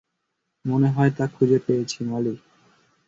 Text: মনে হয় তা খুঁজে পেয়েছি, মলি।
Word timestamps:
মনে 0.65 0.89
হয় 0.89 1.11
তা 1.17 1.25
খুঁজে 1.27 1.59
পেয়েছি, 1.65 1.97
মলি। 2.03 2.35